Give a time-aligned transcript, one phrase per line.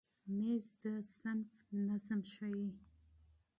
[0.35, 0.83] مېز د
[1.17, 1.51] صنف
[1.87, 2.69] نظم ښیي.